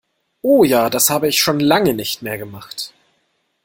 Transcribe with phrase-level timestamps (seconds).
[0.41, 2.95] Oh ja, das habe ich schon lange nicht mehr gemacht!